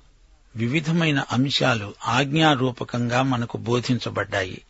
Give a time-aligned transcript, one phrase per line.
[0.56, 4.62] వివిధమైన అంశాలు ఆజ్ఞారూపకంగా మనకు బోధించబడ్డాయి.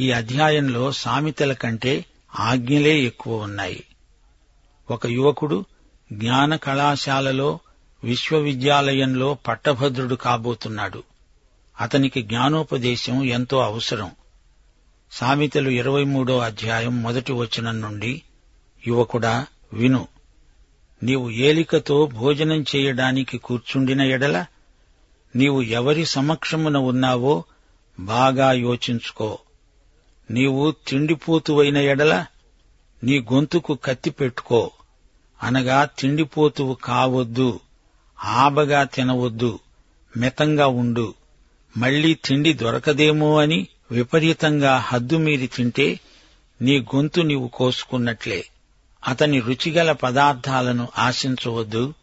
[0.00, 2.04] ఈ అధ్యాయంలో సామెతల కంటే
[2.40, 3.84] ఆజ్ఞలే ఎక్కువ ఉన్నాయి.
[4.90, 5.64] ఒక యువకుడు
[6.12, 7.58] జ్ఞాన కళాశాలలో
[8.04, 11.02] విశ్వవిద్యాలయంలో పట్టభద్రుడు కాబోతున్నాడు.
[11.80, 14.10] అతనికి జ్ఞానోపదేశం ఎంతో అవసరం.
[15.12, 18.22] సామెతలు ఇరవై మూడో అధ్యాయం మొదటి వచనం నుండి
[18.86, 20.08] యువకుడా విను
[21.02, 24.46] నీవు ఏలికతో భోజనం చేయడానికి కూర్చుండిన ఎడల
[25.36, 27.44] నీవు ఎవరి సమక్షమున ఉన్నావో
[28.00, 29.38] బాగా యోచించుకో.
[30.30, 32.26] నీవు తిండిపోతువైన ఎడల
[33.04, 34.70] నీ గొంతుకు కత్తి పెట్టుకో.
[35.42, 37.60] అనగా తిండిపోతువు కావద్దు
[38.24, 39.58] ఆబగా తినవద్దు
[40.16, 41.14] మితంగా ఉండు.
[41.76, 46.00] మళ్ళీ తిండి దొరకదేమో అని విపరీతంగా హద్దుమీరి తింటే
[46.62, 48.44] నీ గొంతు నీవు కోసుకున్నట్లే.
[49.06, 51.94] అతని రుచిగల పదార్థాలను ఆశించవద్దు.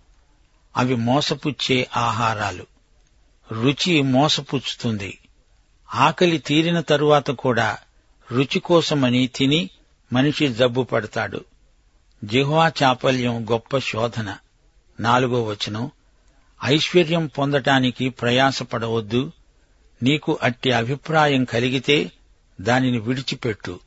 [0.78, 2.66] అవి మోసపుచ్చే ఆహారాలు.
[3.52, 5.18] రుచి మోసపుచ్చుతుంది.
[5.96, 7.78] ఆకలి తీరిన తరువాత కూడా
[8.32, 9.70] రుచి కోసమని తిని
[10.14, 11.46] మనిషి జబ్బు పడతాడు.
[12.24, 14.38] జిహ్వా చాపల్యం గొప్ప శోధన.
[15.00, 15.92] నాలుగో వచనం.
[16.64, 19.32] ఐశ్వర్యం పొందటానికి ప్రయాసపడవద్దు.
[20.04, 22.12] నీకు అట్టి అభిప్రాయం కలిగితే
[22.62, 23.80] దానిని విడిచిపెట్టు.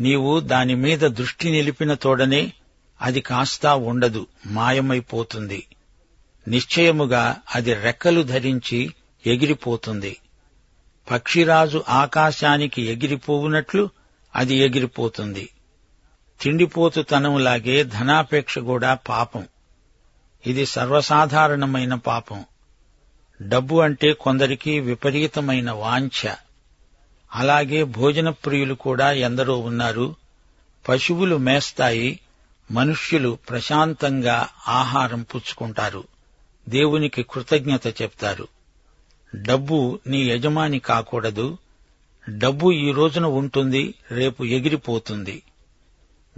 [0.00, 2.52] నీవు దాని మీద దృష్టి నిలిపిన తోడనే
[3.00, 5.66] అది కాస్తా ఉండదు మాయమైపోతుంది.
[6.48, 8.94] నిశ్చయముగా అది రెక్కలు ధరించి
[9.26, 10.16] ఎగిరిపోతుంది.
[11.10, 13.90] పక్షిరాజు ఆకాశానికి ఎగిరిపోవునట్లు
[14.36, 15.48] అది ఎగిరిపోతుంది.
[16.40, 19.46] తిండిపోతుతనంలాగే ధనాపేక్ష కూడా పాపం.
[20.46, 22.44] ఇది సర్వసాధారణమైన పాపం.
[23.42, 26.28] డబ్బు అంటే కొందరికి విపరీతమైన వాంఛ.
[27.34, 30.16] అలాగే భోజన ప్రియులు కూడా ఎందరో ఉన్నారు.
[30.88, 32.20] పశువులు మేస్తాయి
[32.70, 36.04] మనుష్యులు ప్రశాంతంగా ఆహారం పుచ్చుకుంటారు.
[36.68, 38.48] దేవునికి కృతజ్ఞత చెప్తారు.
[39.34, 41.58] డబ్బు నీ యజమాని కాకూడదు.
[42.28, 45.42] డబ్బు ఈ రోజున ఉంటుంది రేపు ఎగిరిపోతుంది.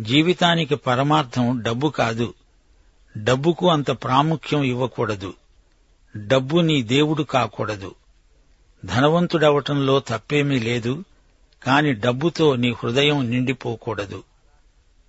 [0.01, 2.35] జీవితానికి పరమార్థం డబ్బు కాదు.
[3.17, 5.35] డబ్బుకు అంత ప్రాముఖ్యం ఇవ్వకూడదు.
[6.17, 7.95] డబ్బు నీ దేవుడు కాకూడదు.
[8.87, 11.05] ధనవంతుడవటంలో తప్పేమీ లేదు
[11.65, 14.25] కాని డబ్బుతో నీ హృదయం నిండిపోకూడదు.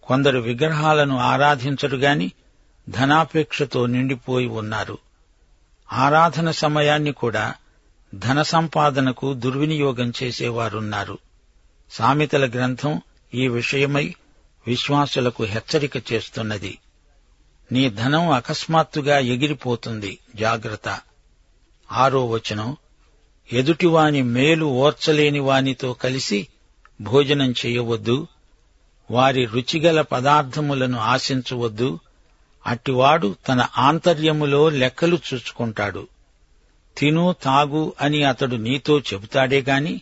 [0.04, 2.32] కొందరు విగ్రహాలను ఆరాధించరుగాని
[2.90, 4.98] ధనాపేక్షతో నిండిపోయి ఉన్నారు.
[5.94, 7.56] ఆరాధన సమయాన్ని కూడా
[8.16, 11.18] ధన సంపాదనకు దుర్వినియోగం చేసేవారున్నారు.
[11.92, 13.02] సామెతల గ్రంథం
[13.34, 14.16] ఈ విషయమై
[14.68, 16.78] విశ్వాసులకు హెచ్చరిక చేస్తున్నది.
[17.72, 20.18] నీ ధనం అకస్మాత్తుగా ఎగిరిపోతుంది.
[20.36, 21.00] జాగ్రత్త.
[21.92, 22.78] ఆరో వచనం.
[23.54, 26.48] ఎదుటివాని మేలు ఓర్చలేని వానితో కలిసి
[27.02, 28.28] భోజనం చేయవద్దు.
[29.12, 32.00] వారి రుచిగల పదార్థములను ఆశించవద్దు.
[32.68, 36.08] అట్టివాడు తన ఆంతర్యములో లెక్కలు చూచుకుంటాడు.
[36.98, 40.02] తిను తాగు అని అతడు నీతో చెబుతాడే గాని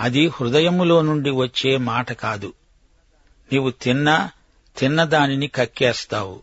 [0.00, 2.52] అది హృదయములో నుండి వచ్చే మాట కాదు.
[3.52, 4.30] నీవు తిన్నా
[4.78, 6.42] తిన్నదానిని కక్కేస్తావు.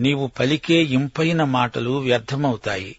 [0.00, 2.96] నీవు పలికే ఇంపైన మాటలు వ్యర్థమవుతాయి.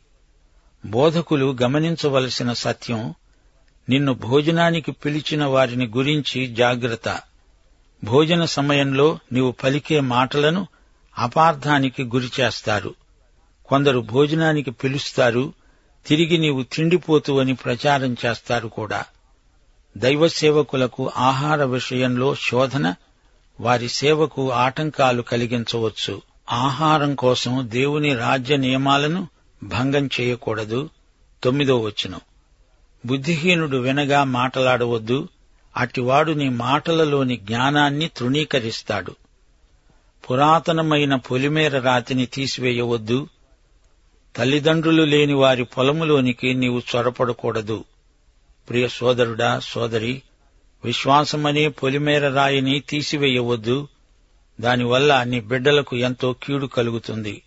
[0.86, 3.14] బోధకులు గమనించవలసిన సత్యం
[3.90, 7.20] నిన్ను భోజనానికి పిలిచిన వారిని గురించి జాగ్రత్త.
[8.04, 10.68] భోజన సమయంలో నీవు పలికే మాటలను
[11.18, 12.96] అపార్థానికి గురిచేస్తారు
[13.66, 15.54] కొందరు భోజనానికి పిలుస్తారు
[16.08, 19.06] తిరిగి నీవు తిండిపోతు అని ప్రచారం చేస్తారు కూడా.
[19.98, 22.96] దైవ సేవకులకు ఆహార విషయంలో శోధన
[23.60, 26.22] వారి సేవకు ఆటంకాలు కలిగించవచ్చు.
[26.52, 29.28] ఆహారం కోసం దేవుని రాజ్య నియమాలను
[29.64, 30.90] భంగం చేయకూడదు.
[31.44, 32.22] తొమ్మిదో వచనం.
[33.06, 35.28] బుద్ధిహీనుడు వినగా మాటలాడవద్దు.
[35.78, 39.16] అటివాడు నీ మాటలలోని జ్ఞానాన్ని తృణీకరిస్తాడు.
[40.32, 43.30] పురాతనమైన పొలిమేర రాతిని తీసివేయవద్దు.
[44.36, 47.84] తల్లిదండ్రులు లేని వారి పొలములోనికి నీవు చొరపడకూడదు.
[48.70, 50.22] ప్రియ సోదరుడా సోదరి
[50.86, 53.88] విశ్వాసమనే పొలిమేర రాయిని తీసివేయవద్దు.
[54.62, 57.42] దానివల్ల నీ బిడ్డలకు ఎంతో కీడు కలుగుతుంది.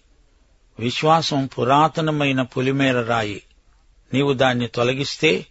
[0.81, 3.43] విశ్వాసం పురాతనమైన పొలిమేర రాయి.
[4.15, 5.47] నీవు దాన్ని తొలగిస్తే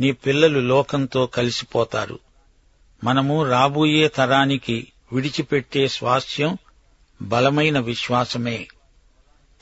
[0.00, 2.18] నీ పిల్లలు లోకంతో కలిసిపోతారు.
[3.04, 6.58] మనము రాబోయే తరానికి విడిచిపెట్టే స్వాస్థ్యం
[7.22, 8.68] బలమైన విశ్వాసమే.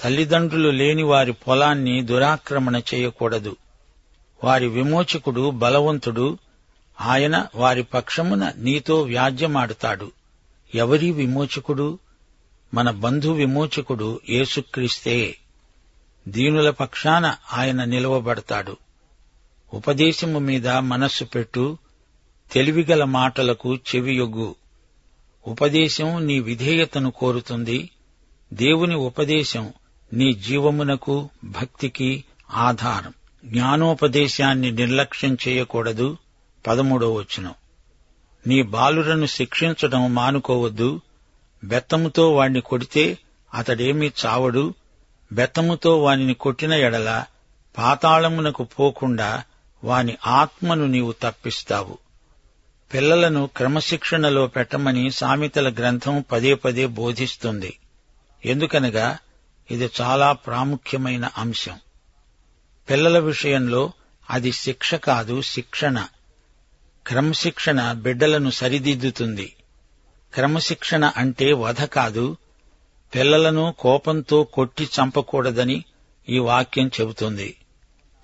[0.01, 3.57] తల్లిదండ్రులు లేని వారి పొలాన్ని దురాక్రమణ చేయకూడదు.
[4.45, 6.39] వారి విమోచకుడు బలవంతుడు
[7.01, 10.13] ఆయన వారి పక్షమున నీతో వ్యాజ్యమాడుతాడు.
[10.75, 11.99] ఎవరి విమోచకుడు?
[12.75, 15.37] మన బంధు విమోచకుడు యేసుక్రీస్తే
[16.29, 18.77] దీనుల పక్షాన ఆయన నిలవబడతాడు.
[19.75, 21.79] ఉపదేశము మీద మనస్సు పెట్టు
[22.53, 24.55] తెలివిగల మాటలకు చెవియొగ్గు.
[25.47, 27.91] ఉపదేశం నీ విధేయతను కోరుతుంది.
[28.53, 29.73] దేవుని ఉపదేశం
[30.13, 33.13] నీ జీవమునకు భక్తికి ఆధారం.
[33.45, 36.17] జ్ఞానోపదేశాన్ని నిర్లక్ష్యం చేయకూడదు.
[36.67, 37.55] పదమూడో వచనం.
[38.47, 41.01] నీ బాలురను శిక్షించడం మానుకోవద్దు.
[41.65, 43.19] బెత్తముతో వాణ్ణి కొడితే
[43.55, 44.75] అతడేమీ చావడు.
[45.33, 47.25] బెత్తముతో వానిని కొట్టిన ఎడల
[47.79, 49.45] పాతాళమునకు పోకుండా
[49.85, 51.99] వాని ఆత్మను నీవు తప్పిస్తావు.
[52.95, 57.79] పిల్లలను క్రమశిక్షణలో పెట్టమని సామెతల గ్రంథం పదే పదే బోధిస్తుంది.
[58.45, 59.19] ఎందుకనగా
[59.71, 61.79] ఇది చాలా ప్రాముఖ్యమైన అంశం.
[62.91, 63.93] పిల్లల విషయంలో
[64.31, 66.07] అది శిక్ష కాదు శిక్షణ.
[67.07, 69.53] క్రమశిక్షణ బిడ్డలను సరిదిద్దుతుంది.
[70.35, 72.37] క్రమశిక్షణ అంటే వధ కాదు
[73.15, 75.85] పిల్లలను కోపంతో కొట్టి చంపకూడదని
[76.29, 77.57] ఈ వాక్యం చెబుతుంది.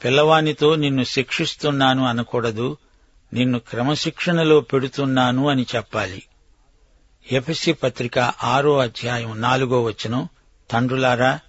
[0.05, 2.77] పిల్లవానితో నిన్ను శిక్షిస్తున్నాను అనకూడదు
[3.33, 6.23] నిన్ను క్రమశిక్షణలో పెడుతున్నాను అని చెప్పాలి.
[7.33, 10.29] ఎఫ్సి పత్రిక ఆరో అధ్యాయం నాలుగో వచనం.
[10.71, 11.41] తండ్రులారా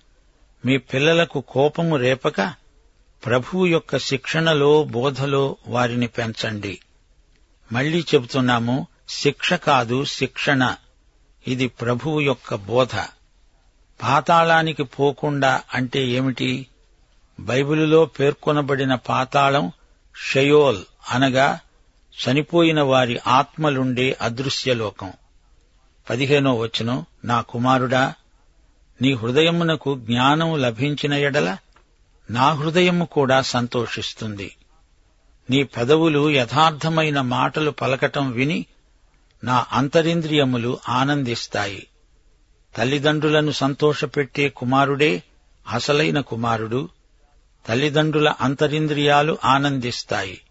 [0.66, 2.42] మీ పిల్లలకు కోపము రేపక
[3.26, 6.80] ప్రభువు యొక్క శిక్షణలో బోధలో వారిని పెంచండి.
[7.72, 10.76] మళ్ళీ చెబుతున్నాము శిక్ష కాదు శిక్షణ.
[11.48, 12.96] ఇది ప్రభువు యొక్క బోధ.
[14.04, 16.68] పాతాళానికి పోకుండా అంటే ఏమిటి?
[17.40, 19.72] బైబిలులో పేర్కొనబడిన పాతాళం
[20.16, 21.60] షయోల్ అనగా
[22.10, 25.14] చనిపోయిన వారి ఆత్మలుండే అదృశ్యలోకం.
[26.10, 28.14] పదిహేనో వచనం నా కుమారుడా
[29.02, 31.58] నీ హృదయమునకు జ్ఞానం లభించిన ఎడల
[32.30, 34.56] నా హృదయము కూడా సంతోషిస్తుంది.
[35.50, 38.66] నీ పెదవులు యథార్థమైన మాటలు పలకటం విని
[39.44, 41.88] నా అంతరింద్రియములు ఆనందిస్తాయి.
[42.78, 45.24] తల్లిదండ్రులను సంతోషపెట్టే కుమారుడే
[45.72, 46.90] అసలైన కుమారుడు.
[47.68, 50.42] తల్లిదండ్రుల అంతరింద్రియాలు ఆనందిస్తాయి.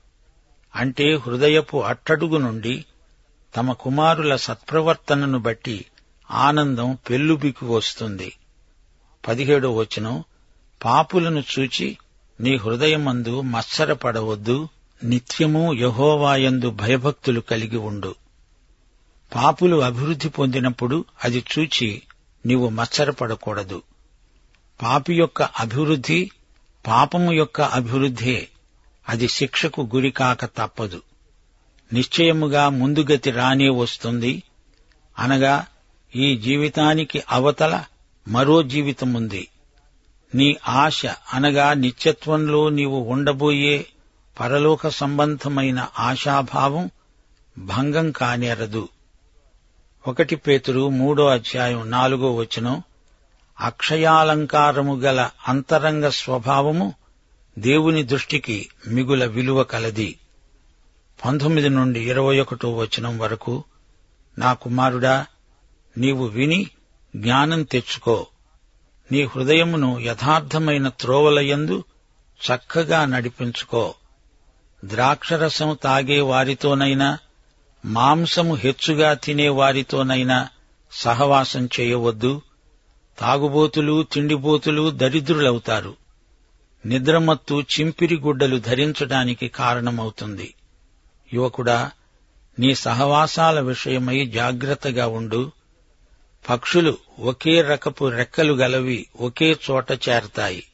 [0.76, 2.84] అంటే హృదయపు అట్టడుగు నుండి
[3.56, 5.84] తమ కుమారుల సత్ప్రవర్తనను బట్టి
[6.30, 8.32] ఆనందం పెల్లుబిక్కు వస్తుంది.
[9.28, 10.24] పదిహేడో వచనం
[10.84, 11.98] పాపులను చూచి
[12.40, 14.68] నీ హృదయమందు మత్సరపడవద్దు
[15.04, 18.14] నిత్యము యహోవాయందు భయభక్తులు కలిగి ఉండు.
[19.34, 22.02] పాపులు అభివృద్ధి పొందినప్పుడు అది చూచి
[22.46, 23.82] నీవు మత్సరపడకూడదు.
[24.82, 26.30] పాపి యొక్క అభివృద్ధి
[26.86, 28.48] పాపము యొక్క అభివృద్ధే.
[29.08, 31.02] అది శిక్షకు గురికాక తప్పదు.
[31.92, 34.42] నిశ్చయముగా ముందుగతి రానే వస్తుంది.
[35.18, 35.66] అనగా
[36.16, 37.84] ఈ జీవితానికి అవతల
[38.28, 39.48] మరో జీవితముంది.
[40.34, 43.86] నీ ఆశ అనగా నిత్యత్వంలో నీవు ఉండబోయే
[44.40, 46.90] పరలోక సంబంధమైన ఆశాభావం
[47.58, 48.88] భంగం కానేరదు.
[50.08, 52.82] ఒకటి పేతురు మూడో అధ్యాయం నాలుగో వచనం.
[53.60, 56.94] అక్షయాలంకారము గల అంతరంగ స్వభావము
[57.58, 60.18] దేవుని దృష్టికి మిగుల విలువ కలది.
[61.24, 63.64] పంతొమ్మిది నుండి ఇరవై ఒకటో వచనం వరకు
[64.38, 65.26] నా కుమారుడా
[65.98, 66.70] నీవు విని
[67.16, 68.26] జ్ఞానం తెచ్చుకో.
[69.12, 71.84] నీ హృదయమును యథార్థమైన త్రోవలయందు
[72.46, 73.94] చక్కగా నడిపించుకో.
[74.84, 77.18] ద్రాక్షరసం తాగే వారితోనైనా
[77.84, 80.48] మాంసము హెచ్చుగా తినే వారితోనైనా
[80.92, 82.42] సహవాసం చేయవద్దు.
[83.18, 85.96] తాగుబోతులు తిండిబోతులు దరిద్రులవుతారు.
[86.86, 90.54] నిద్రమత్తు చింపిరి గుడ్డలు ధరించడానికి కారణమవుతుంది.
[91.34, 91.90] యువకుడా
[92.58, 95.52] నీ సహవాసాల విషయమై జాగ్రత్తగా ఉండు.
[96.50, 100.64] పక్షులు ఒకే రకపు రెక్కలు గలవి ఒకే చోట చేరతాయి.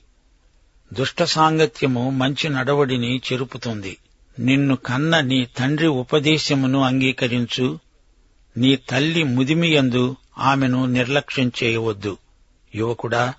[0.93, 3.97] దుష్ట సాంగత్యము మంచి నడవడిని చెరుపుతుంది.
[4.39, 7.79] నిన్ను కన్న నీ తండ్రి ఉపదేశమును అంగీకరించు.
[8.57, 12.17] నీ తల్లి ముదిమియందు ఆమెను నిర్లక్ష్యం చేయవద్దు.
[12.75, 13.35] యువకుడా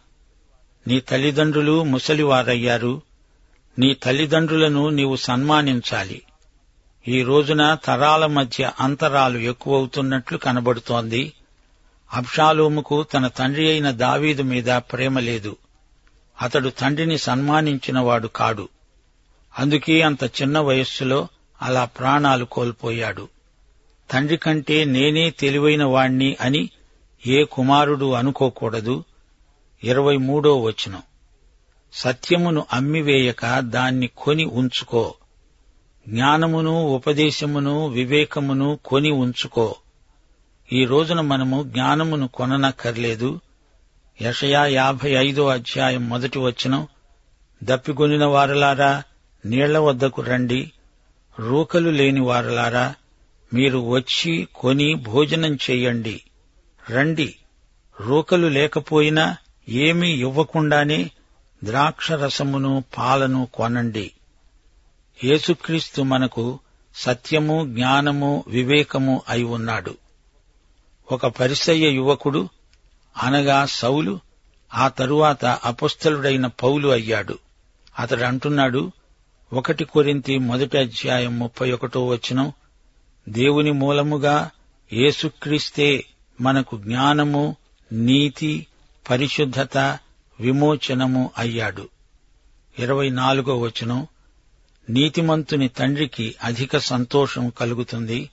[0.88, 3.02] నీ తల్లిదండ్రులు ముసలివారయ్యారు.
[3.80, 6.22] నీ తల్లిదండ్రులను నీవు సన్మానించాలి.
[7.08, 11.34] ఈ రోజున తరాల మధ్య అంతరాలు ఎక్కువవుతున్నట్లు కనబడుతోంది.
[12.14, 15.56] అబ్షాలోముకు తన తండ్రి అయిన దావీదు మీద ప్రేమ లేదు.
[16.42, 18.70] అతడు తండ్రిని సన్మానించినవాడు కాడు.
[19.60, 21.28] అందుకే అంత చిన్న వయస్సులో
[21.62, 23.28] అలా ప్రాణాలు కోల్పోయాడు.
[24.12, 26.70] తండ్రి కంటే నేనే తెలివైన వాణ్ణి అని
[27.28, 29.04] ఏ కుమారుడు అనుకోకూడదు.
[29.84, 31.02] ఇరవై మూడో వచనం.
[31.94, 35.14] సత్యమును అమ్మివేయక దాన్ని కొని ఉంచుకో.
[36.08, 39.76] జ్ఞానమును ఉపదేశమును వివేకమును కొని ఉంచుకో.
[40.74, 43.40] ఈ రోజున మనము జ్ఞానమును కొననక్కర్లేదు.
[44.22, 46.88] యషయా యాభై ఐదో అధ్యాయం మొదటి వచనం.
[47.64, 49.04] దప్పికొనిన వారలారా
[49.46, 50.72] నీళ్ళ వద్దకు రండి.
[51.40, 52.96] రూకలు లేని వారలారా
[53.54, 56.22] మీరు వచ్చి కొని భోజనం చెయ్యండి
[56.92, 57.36] రండి.
[58.00, 59.38] రూకలు లేకపోయినా
[59.70, 61.12] ఏమీ ఇవ్వకుండానే
[61.64, 64.12] ద్రాక్షరసమును పాలను కొనండి.
[65.24, 66.60] యేసుక్రీస్తు మనకు
[66.96, 69.98] సత్యము జ్ఞానము వివేకము అయి ఉన్నాడు.
[71.12, 72.50] ఒక పరిసయ్య యువకుడు
[73.24, 74.20] అనగా సౌలు
[74.74, 77.40] ఆ తరువాత అపుస్తలుడైన పౌలు అయ్యాడు.
[78.00, 78.92] అతడు అంటున్నాడు
[79.54, 82.54] ఒకటి కొరింతి మొదటి అధ్యాయం ముప్పై ఒకటో వచనం.
[83.30, 84.50] దేవుని మూలముగా
[84.94, 86.06] యేసుక్రీస్తే
[86.42, 87.56] మనకు జ్ఞానము
[87.92, 88.68] నీతి
[89.10, 89.78] పరిశుద్ధత
[90.40, 91.90] విమోచనము అయ్యాడు.
[92.80, 94.08] ఇరవై నాలుగో వచనం.
[94.90, 98.30] నీతిమంతుని తండ్రికి అధిక సంతోషం కలుగుతుంది.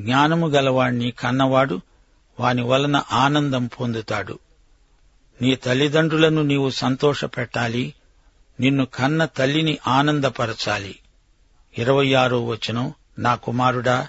[0.00, 1.80] జ్ఞానము గలవాణ్ణి కన్నవాడు
[2.40, 4.38] వాని వలన ఆనందం పొందుతాడు.
[5.42, 7.94] నీ తల్లిదండ్రులను నీవు సంతోషపెట్టాలి.
[8.60, 10.98] నిన్ను కన్న తల్లిని ఆనందపరచాలి.
[11.78, 14.08] ఇరవై ఆరో వచనం నా కుమారుడా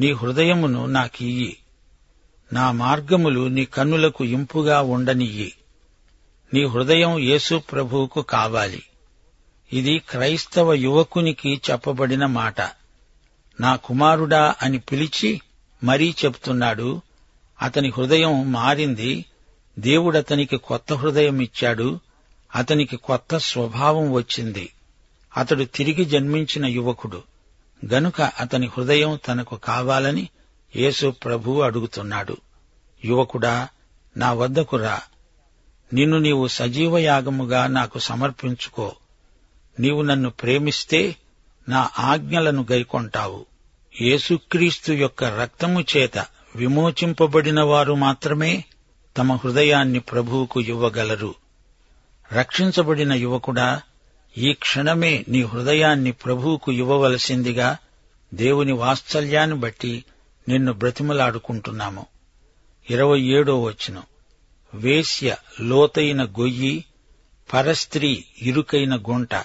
[0.00, 1.56] నీ హృదయమును నాకియ్యి.
[2.52, 5.52] నా మార్గములు నీ కన్నులకు ఇంపుగా ఉండనియ్యి.
[6.54, 8.82] నీ హృదయం యేసు ప్రభువుకు కావాలి.
[9.72, 12.60] ఇది క్రైస్తవ యువకునికి చెప్పబడిన మాట.
[13.60, 15.40] నా కుమారుడా అని పిలిచి
[15.84, 17.00] మరీ చెప్తున్నాడు.
[17.62, 19.24] అతని హృదయం మారింది.
[19.78, 22.00] దేవుడతనికి కొత్త హృదయం ఇచ్చాడు
[22.54, 24.72] అతనికి కొత్త స్వభావం వచ్చింది.
[25.36, 27.22] అతడు తిరిగి జన్మించిన యువకుడు.
[27.92, 30.28] గనుక అతని హృదయం తనకు కావాలని
[30.76, 32.36] యేసు ప్రభువు అడుగుతున్నాడు.
[33.04, 33.68] యువకుడా
[34.16, 35.00] నా వద్దకు రా.
[35.92, 38.94] నిన్ను నీవు సజీవయాగముగా నాకు సమర్పించుకో.
[39.80, 41.16] నీవు నన్ను ప్రేమిస్తే
[41.68, 43.46] నా ఆజ్ఞలను గైకొంటావు.
[44.00, 46.18] యేసుక్రీస్తు యొక్క రక్తము చేత
[46.56, 48.64] విమోచింపబడిన వారు మాత్రమే
[49.16, 51.41] తమ హృదయాన్ని ప్రభువుకు ఇవ్వగలరు.
[52.32, 53.82] రక్షించబడిన యువకుడా
[54.38, 57.76] ఈ క్షణమే నీ హృదయాన్ని ప్రభువుకు ఇవ్వవలసిందిగా
[58.34, 60.04] దేవుని వాత్సల్యాన్ని బట్టి
[60.48, 62.06] నిన్ను బ్రతిమలాడుకుంటున్నాము.
[62.90, 64.02] ఇరవై ఏడో వచనం.
[64.74, 66.84] వేశ్య లోతైన గొయ్యి
[67.52, 69.44] పరస్త్రీ ఇరుకైన గుంట.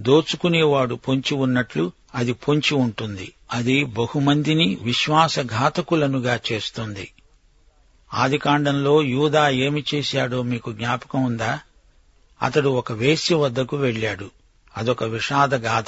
[0.00, 3.32] దోచుకునేవాడు పొంచి ఉన్నట్లు అది పొంచి ఉంటుంది.
[3.52, 7.12] అది బహుమందిని విశ్వాసఘాతకులనుగా చేస్తుంది.
[8.14, 11.60] ఆదికాండంలో యూదా ఏమి చేశాడో మీకు జ్ఞాపకం ఉందా?
[12.44, 14.30] అతడు ఒక వేశ్య వద్దకు వెళ్ళాడు.
[14.76, 15.86] అదొక విషాద గాథ.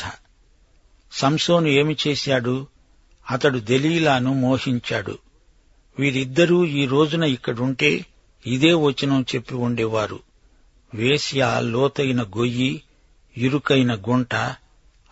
[1.12, 2.66] సంసోను ఏమి చేశాడు?
[3.30, 5.18] అతడు దెలీలాను మోహించాడు.
[5.98, 8.06] వీరిద్దరూ ఈ రోజున ఇక్కడుంటే
[8.46, 10.20] ఇదే వచనం చెప్పి ఉండేవారు.
[10.94, 12.82] వేశ్య లోతైన గొయ్యి
[13.36, 14.34] ఇరుకైన గుంట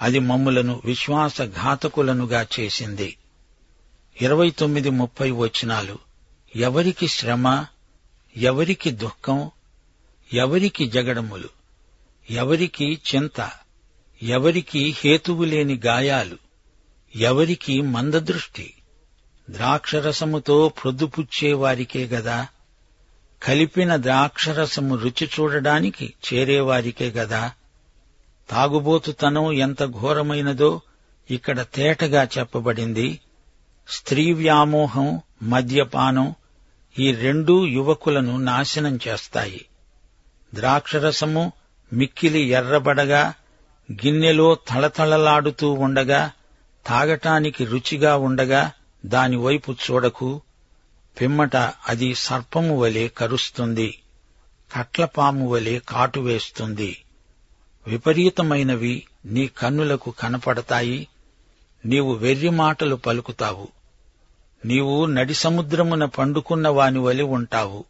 [0.02, 3.16] అది మమ్ములను విశ్వాసఘాతకులనుగా చేసింది.
[4.20, 5.98] ఇరవై తొమ్మిది ముప్పై వచనాలు.
[6.56, 7.64] ఎవరికి శ్రమ
[8.36, 9.50] ఎవరికి దుఃఖం
[10.34, 11.48] ఎవరికి జగడములు?
[12.30, 13.50] ఎవరికి చింత?
[14.22, 16.38] ఎవరికి హేతువులేని గాయాలు?
[17.16, 18.74] ఎవరికి మందదృష్టి?
[19.50, 22.46] ద్రాక్షరసముతో ప్రొద్దుపుచ్చేవారికే గదా?
[23.42, 27.52] కలిపిన ద్రాక్షరసము రుచి చూడడానికి చేరేవారికే గదా?
[28.50, 30.80] తాగుబోతుతనం ఎంత ఘోరమైనదో
[31.30, 33.20] ఇక్కడ తేటగా చెప్పబడింది.
[33.88, 36.34] స్త్రీ వ్యామోహం మద్యపానం
[36.98, 39.64] ఈ రెండూ యువకులను నాశనం చేస్తాయి.
[40.54, 41.52] ద్రాక్షరసము
[41.92, 43.34] మిక్కిలి ఎర్రబడగా
[43.92, 46.30] గిన్నెలో తళతళలాడుతూ ఉండగా
[46.86, 48.72] తాగటానికి రుచిగా ఉండగా
[49.06, 50.42] దానివైపు చూడకు.
[51.20, 54.02] పిమ్మట అది సర్పము వలె కరుస్తుంది.
[54.76, 57.04] కట్లపాము వలె కాటు వేస్తుంది.
[57.86, 61.08] విపరీతమైనవి నీ కన్నులకు కనపడతాయి.
[61.86, 63.68] నీవు వెర్రి మాటలు పలుకుతావు.
[64.64, 67.84] నీవు నడి సముద్రమున పండుకున్న వాని వలె ఉంటావు.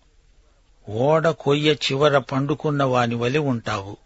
[0.89, 3.97] ఓడ కొయ్య చివర పండుకున్న వాని వలె ఉంటావు.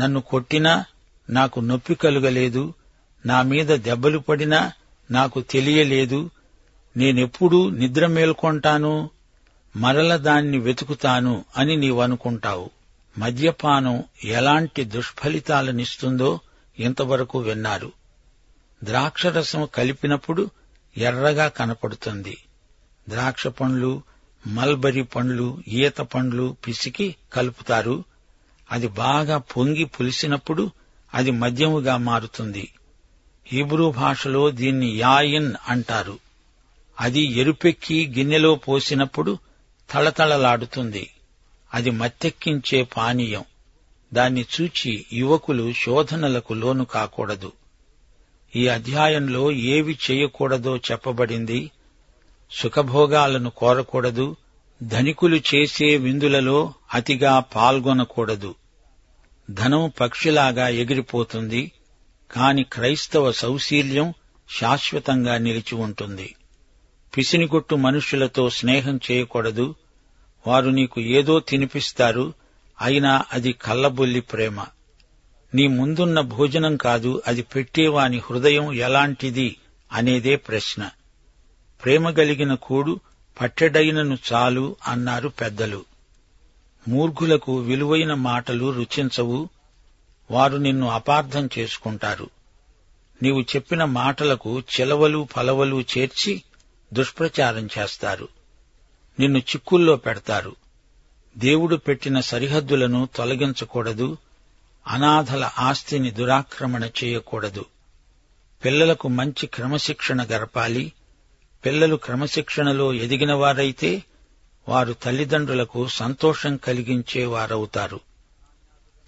[0.00, 0.84] నన్ను కొట్టినా
[1.30, 2.74] నాకు నొప్పి కలుగలేదు
[3.26, 4.72] నా మీద దెబ్బలు పడినా
[5.10, 6.30] నాకు తెలియలేదు
[6.96, 9.10] నేనెప్పుడూ నిద్ర మేల్కొంటాను
[9.76, 12.70] మరల దాన్ని వెతుకుతాను అని నీవనుకుంటావు.
[13.18, 16.40] మద్యపానం ఎలాంటి దుష్ఫలితాలనిస్తుందో
[16.78, 17.92] ఇంతవరకు విన్నారు.
[18.84, 20.50] ద్రాక్షరసం కలిపినప్పుడు
[20.96, 22.36] ఎర్రగా కనపడుతుంది.
[23.08, 24.02] ద్రాక్ష పండ్లు
[24.46, 28.04] మల్బరీ పండ్లు ఈత పండ్లు పిసికి కలుపుతారు.
[28.72, 30.70] అది బాగా పొంగి పులిసినప్పుడు
[31.14, 32.72] అది మద్యముగా మారుతుంది.
[33.46, 36.18] హీబ్రూ భాషలో దీన్ని యాయిన్ అంటారు.
[37.00, 39.38] అది ఎరుపెక్కి గిన్నెలో పోసినప్పుడు
[39.90, 41.10] తళతళలాడుతుంది.
[41.74, 43.44] అది మత్తెక్కించే పానీయం.
[44.14, 47.52] దాన్ని చూచి యువకులు శోధనలకు లోను కాకూడదు.
[48.56, 51.70] ఈ అధ్యాయంలో ఏవి చేయకూడదో చెప్పబడింది.
[52.52, 54.36] సుఖభోగాలను కోరకూడదు.
[54.82, 58.54] ధనికులు చేసే విందులలో అతిగా పాల్గొనకూడదు.
[59.50, 61.72] ధనం పక్షిలాగా ఎగిరిపోతుంది.
[62.32, 64.14] కాని క్రైస్తవ సౌశీల్యం
[64.60, 66.34] శాశ్వతంగా నిలిచి ఉంటుంది.
[67.16, 69.74] పిసినిగొట్టు మనుష్యులతో స్నేహం చేయకూడదు.
[70.46, 72.34] వారు నీకు ఏదో తినిపిస్తారు.
[72.80, 74.64] అయినా అది కల్లబొల్లి ప్రేమ.
[75.54, 79.56] నీ ముందున్న భోజనం కాదు అది పెట్టేవాని హృదయం ఎలాంటిది
[79.92, 80.90] అనేదే ప్రశ్న.
[81.84, 83.00] ప్రేమ గలిగిన కూడు
[83.40, 85.84] పట్టెడైనను చాలు అన్నారు పెద్దలు.
[86.88, 89.48] మూర్ఘులకు విలువైన మాటలు రుచించవు
[90.30, 92.30] వారు నిన్ను అపార్థం చేసుకుంటారు.
[93.22, 96.42] నీవు చెప్పిన మాటలకు చిలవలు ఫలవలు చేర్చి
[96.92, 98.28] దుష్ప్రచారం చేస్తారు.
[99.20, 100.56] నిన్ను చిక్కుల్లో పెడతారు.
[101.38, 104.16] దేవుడు పెట్టిన సరిహద్దులను తొలగించకూడదు
[104.86, 107.64] అనాథల ఆస్తిని దురాక్రమణ చేయకూడదు.
[108.64, 110.92] పిల్లలకు మంచి క్రమశిక్షణ గరపాలి
[111.64, 114.02] పిల్లలు క్రమశిక్షణలో ఎదిగినవారైతే
[114.68, 118.00] వారు తల్లిదండ్రులకు సంతోషం కలిగించేవారవుతారు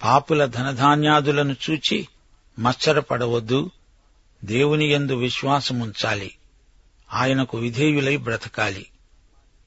[0.04, 2.08] పాపుల ధనధాన్యాదులను చూచి
[2.58, 3.70] మచ్చరపడవద్దు.
[4.44, 6.34] దేవుని యందు విశ్వాసముంచాలి.
[7.12, 8.86] ఆయనకు విధేయులై బ్రతకాలి.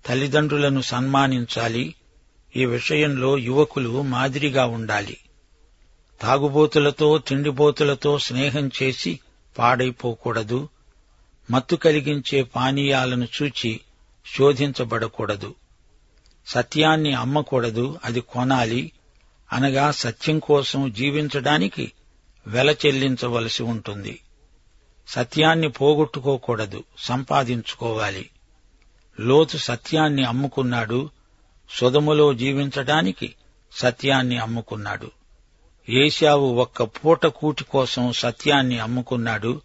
[0.05, 1.95] తల్లిదండ్రులను సన్మానించాలి.
[2.55, 5.17] ఈ విషయంలో యువకులు మాదిరిగా ఉండాలి.
[6.21, 9.19] తాగుబోతులతో తిండిబోతులతో స్నేహం చేసి
[9.57, 10.69] పాడైపోకూడదు.
[11.51, 13.79] మత్తు కలిగించే పానీయాలను చూచి
[14.37, 15.55] శోధించబడకూడదు.
[16.47, 18.91] సత్యాన్ని అమ్మకూడదు అది కొనాలి.
[19.53, 21.91] అనగా సత్యం కోసం జీవించడానికి
[22.47, 24.19] వెల చెల్లించవలసి ఉంటుంది.
[25.07, 28.29] సత్యాన్ని పోగొట్టుకోకూడదు సంపాదించుకోవాలి.
[29.19, 31.09] లోతు సత్యాన్ని అమ్ముకున్నాడు
[31.69, 33.35] సుధములో జీవించడానికి
[33.71, 35.11] సత్యాన్ని అమ్ముకున్నాడు.
[35.89, 39.61] ఏశావు ఒక్క పూట కూటి కోసం సత్యాన్ని అమ్ముకున్నాడు.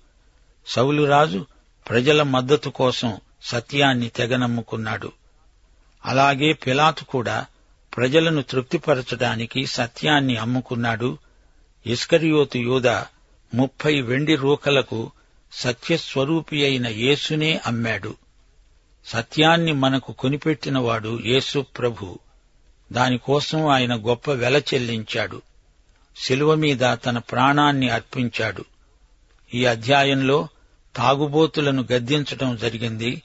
[0.67, 1.47] సౌలురాజు
[1.89, 5.13] ప్రజల మద్దతు కోసం సత్యాన్ని తెగనమ్ముకున్నాడు.
[6.07, 7.47] అలాగే పిలాతు కూడా
[7.97, 11.19] ప్రజలను తృప్తిపరచడానికి సత్యాన్ని అమ్ముకున్నాడు.
[11.87, 12.89] ఇస్కరియోతు యూద
[13.55, 15.13] ముప్పై వెండి రూకలకు
[15.53, 18.15] సత్యస్వరూపి అయిన యేసునే అమ్మాడు.
[19.07, 22.19] సత్యాన్ని మనకు కొనిపెట్టినవాడు యేసు ప్రభు.
[22.93, 25.43] దానికోసం ఆయన గొప్ప వెల చెల్లించాడు.
[26.17, 28.65] శిలువ మీద తన ప్రాణాన్ని అర్పించాడు.
[29.55, 30.49] ఈ అధ్యాయంలో
[30.97, 33.23] తాగుబోతులను గద్దించటం జరిగింది.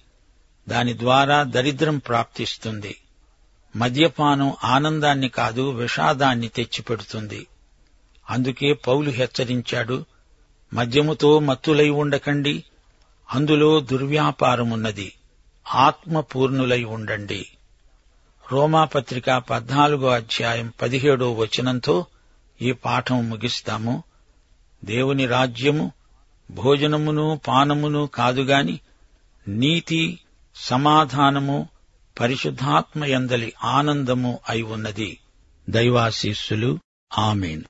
[0.70, 2.96] దాని ద్వారా దరిద్రం ప్రాప్తిస్తుంది.
[3.76, 7.48] మద్యపానం ఆనందాన్ని కాదు విషాదాన్ని తెచ్చిపెడుతుంది.
[8.30, 10.06] అందుకే పౌలు హెచ్చరించాడు
[10.74, 12.64] మద్యముతో మత్తులై ఉండకండి
[13.34, 15.14] అందులో దుర్వ్యాపారమున్నది
[15.76, 17.48] ఆత్మపూర్ణులై ఉండండి.
[18.52, 22.06] రోమాపత్రిక పద్నాలుగో అధ్యాయం పదిహేడో వచనంతో
[22.62, 24.04] ఈ పాఠం ముగిస్తాము.
[24.86, 25.92] దేవుని రాజ్యము
[26.52, 28.80] భోజనమును పానమును కాదుగాని
[29.48, 30.20] నీతి
[30.56, 31.70] సమాధానము
[32.20, 35.20] పరిశుద్ధాత్మయందలి ఆనందము అయి ఉన్నది.
[35.70, 36.80] దైవాశీస్సులు.
[37.18, 37.64] ఆమెను.